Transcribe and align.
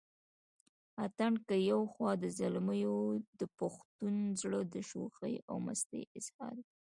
اتڼ 1.03 1.31
که 1.47 1.55
يو 1.71 1.81
خوا 1.93 2.11
د 2.23 2.25
زلميو 2.39 2.95
دپښتون 3.39 4.15
زړه 4.41 4.59
دشوخۍ 4.75 5.35
او 5.49 5.55
مستۍ 5.65 6.03
اظهار 6.17 6.53
دے 6.59 6.65